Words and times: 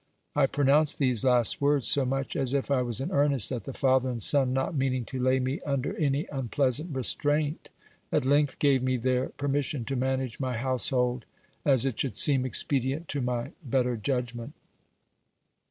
I 0.35 0.47
pronounced 0.47 0.97
these 0.97 1.23
last 1.23 1.61
words 1.61 1.85
so 1.85 2.05
much 2.05 2.35
as 2.35 2.55
if 2.55 2.71
I 2.71 2.81
was 2.81 2.99
in 2.99 3.11
earnest, 3.11 3.51
that 3.51 3.65
the 3.65 3.71
father 3.73 4.09
and 4.09 4.23
son, 4.23 4.51
not 4.51 4.73
meaning 4.73 5.05
to 5.05 5.21
lay 5.21 5.39
me 5.39 5.59
under 5.63 5.95
any 5.95 6.25
unpleasant 6.31 6.95
restraint, 6.95 7.69
at 8.11 8.25
length 8.25 8.57
gave 8.57 8.81
me 8.81 8.97
their 8.97 9.29
per 9.29 9.47
mission 9.47 9.85
to 9.85 9.95
manage 9.95 10.39
my 10.39 10.57
household 10.57 11.25
as 11.63 11.85
it 11.85 11.99
should 11.99 12.17
seem 12.17 12.47
expedient 12.47 13.09
to 13.09 13.21
my 13.21 13.51
better 13.63 13.95
judgment. 13.95 14.53